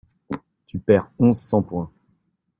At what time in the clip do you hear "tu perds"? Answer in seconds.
0.65-1.11